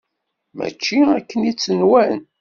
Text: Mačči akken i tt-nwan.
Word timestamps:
Mačči 0.57 0.99
akken 1.17 1.41
i 1.49 1.51
tt-nwan. 1.53 2.17